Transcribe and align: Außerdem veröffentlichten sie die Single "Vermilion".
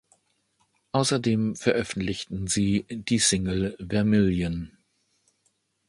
Außerdem 0.93 1.55
veröffentlichten 1.55 2.47
sie 2.47 2.87
die 2.89 3.19
Single 3.19 3.77
"Vermilion". 3.87 4.75